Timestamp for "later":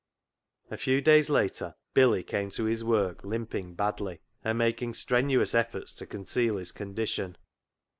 1.29-1.75